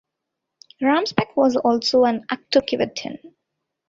[0.81, 3.19] Ramspeck was also an active Civitan.